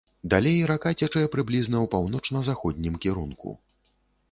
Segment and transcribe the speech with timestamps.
[0.33, 3.57] Далей рака цячэ прыблізна ў паўночна-заходнім кірунку.